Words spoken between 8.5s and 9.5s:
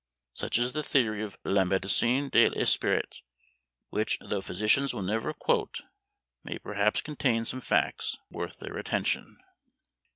their attention.